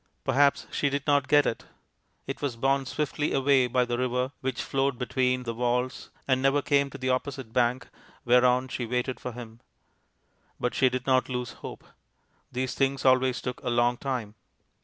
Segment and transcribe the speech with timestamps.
[0.23, 1.65] Perhaps she did not get it;
[2.25, 6.63] it was borne swiftly away by the river which flowed beneath the walls, and never
[6.63, 7.87] came to the opposite bank,
[8.25, 9.59] whereon she waited for him.
[10.59, 11.83] But she did not lose hope.
[12.51, 14.33] These things always took a long time.